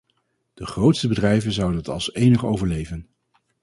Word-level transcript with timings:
De 0.53 0.65
grootste 0.65 1.07
bedrijven 1.07 1.51
zouden 1.51 1.77
het 1.79 1.87
als 1.87 2.13
enige 2.13 2.45
overleven. 2.45 3.07